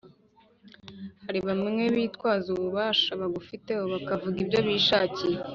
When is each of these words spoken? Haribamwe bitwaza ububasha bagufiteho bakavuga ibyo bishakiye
Haribamwe 1.23 1.83
bitwaza 1.95 2.47
ububasha 2.55 3.09
bagufiteho 3.21 3.83
bakavuga 3.93 4.37
ibyo 4.43 4.59
bishakiye 4.67 5.37